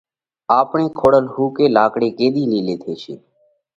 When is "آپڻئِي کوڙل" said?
0.59-1.25